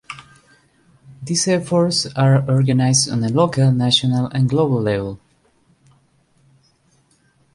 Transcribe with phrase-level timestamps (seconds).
[1.21, 5.19] These efforts are organized on a local, national, and global level.